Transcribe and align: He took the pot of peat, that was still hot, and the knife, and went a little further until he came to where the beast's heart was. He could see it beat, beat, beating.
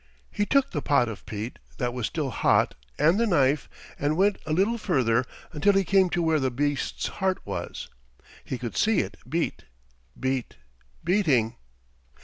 He 0.31 0.47
took 0.47 0.71
the 0.71 0.81
pot 0.81 1.07
of 1.09 1.27
peat, 1.27 1.59
that 1.77 1.93
was 1.93 2.07
still 2.07 2.31
hot, 2.31 2.73
and 2.97 3.19
the 3.19 3.27
knife, 3.27 3.69
and 3.99 4.17
went 4.17 4.39
a 4.47 4.51
little 4.51 4.79
further 4.79 5.25
until 5.53 5.73
he 5.73 5.83
came 5.83 6.09
to 6.09 6.23
where 6.23 6.39
the 6.39 6.49
beast's 6.49 7.05
heart 7.05 7.37
was. 7.45 7.87
He 8.43 8.57
could 8.57 8.75
see 8.75 9.01
it 9.01 9.17
beat, 9.29 9.65
beat, 10.19 10.55
beating. 11.03 11.55